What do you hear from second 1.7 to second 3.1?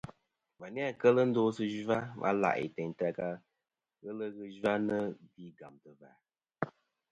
zhwa va la'i teyn ta